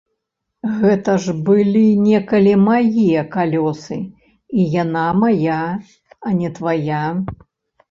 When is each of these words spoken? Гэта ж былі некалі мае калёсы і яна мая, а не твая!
Гэта 0.77 1.11
ж 1.25 1.35
былі 1.49 1.83
некалі 2.05 2.53
мае 2.69 3.19
калёсы 3.37 3.99
і 4.57 4.67
яна 4.83 5.05
мая, 5.27 5.61
а 6.27 6.37
не 6.43 6.49
твая! 6.59 7.07